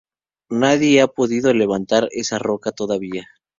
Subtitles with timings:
[0.49, 3.27] Nadie ha podido levantar esa roca, todavía.